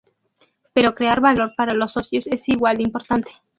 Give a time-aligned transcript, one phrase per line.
[0.73, 3.29] Pero crear valor para los socios es igual de importante.